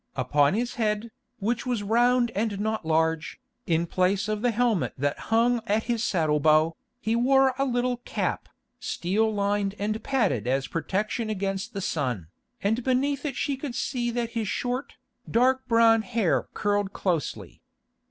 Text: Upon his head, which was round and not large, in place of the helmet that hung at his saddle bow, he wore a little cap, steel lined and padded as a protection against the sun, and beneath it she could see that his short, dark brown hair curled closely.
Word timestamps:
Upon 0.15 0.55
his 0.55 0.73
head, 0.81 1.11
which 1.37 1.67
was 1.67 1.83
round 1.83 2.31
and 2.33 2.59
not 2.59 2.83
large, 2.87 3.39
in 3.67 3.85
place 3.85 4.27
of 4.27 4.41
the 4.41 4.49
helmet 4.49 4.93
that 4.97 5.19
hung 5.29 5.61
at 5.67 5.83
his 5.83 6.03
saddle 6.03 6.39
bow, 6.39 6.75
he 6.99 7.15
wore 7.15 7.53
a 7.59 7.65
little 7.65 7.97
cap, 7.97 8.49
steel 8.79 9.31
lined 9.31 9.75
and 9.77 10.03
padded 10.03 10.47
as 10.47 10.65
a 10.65 10.69
protection 10.71 11.29
against 11.29 11.73
the 11.75 11.81
sun, 11.81 12.29
and 12.63 12.83
beneath 12.83 13.25
it 13.25 13.35
she 13.35 13.55
could 13.55 13.75
see 13.75 14.09
that 14.09 14.31
his 14.31 14.47
short, 14.47 14.95
dark 15.29 15.67
brown 15.67 16.01
hair 16.01 16.47
curled 16.55 16.93
closely. 16.93 17.61